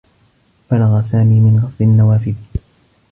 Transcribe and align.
فرغ 0.69 1.01
سامي 1.01 1.39
من 1.39 1.59
غسل 1.63 1.83
النّوافذ. 1.83 2.35